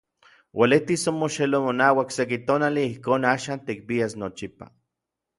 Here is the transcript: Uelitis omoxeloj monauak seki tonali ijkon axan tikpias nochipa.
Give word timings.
Uelitis 0.59 1.01
omoxeloj 1.09 1.59
monauak 1.65 2.15
seki 2.15 2.39
tonali 2.47 2.85
ijkon 2.93 3.27
axan 3.33 3.61
tikpias 3.67 4.17
nochipa. 4.23 4.65